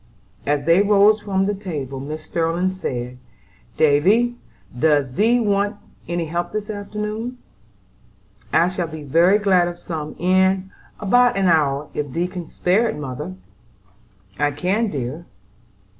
[0.47, 2.19] As they rose from table, Mrs.
[2.21, 3.19] Sterling said:
[3.77, 4.35] "Davy,
[4.79, 5.75] does thee want
[6.07, 7.37] any help this afternoon?"
[8.51, 12.89] "I shall be very glad of some in about an hour if thee can spare
[12.89, 13.35] it, mother."
[14.39, 15.27] "I can, dear."